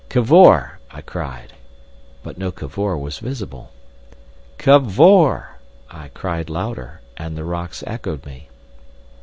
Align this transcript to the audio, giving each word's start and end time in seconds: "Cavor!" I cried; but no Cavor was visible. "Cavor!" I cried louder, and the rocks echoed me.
"Cavor!" 0.09 0.79
I 0.89 1.01
cried; 1.01 1.53
but 2.23 2.35
no 2.35 2.51
Cavor 2.51 2.97
was 2.97 3.19
visible. 3.19 3.69
"Cavor!" 4.57 5.59
I 5.91 6.07
cried 6.07 6.49
louder, 6.49 7.01
and 7.17 7.37
the 7.37 7.43
rocks 7.45 7.83
echoed 7.85 8.25
me. 8.25 8.49